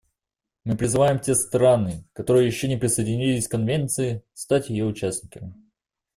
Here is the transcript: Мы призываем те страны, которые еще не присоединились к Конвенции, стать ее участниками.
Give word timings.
Мы 0.63 0.75
призываем 0.75 1.19
те 1.19 1.35
страны, 1.35 2.05
которые 2.13 2.47
еще 2.47 2.67
не 2.67 2.75
присоединились 2.75 3.47
к 3.47 3.51
Конвенции, 3.51 4.23
стать 4.33 4.71
ее 4.71 4.85
участниками. 4.87 5.53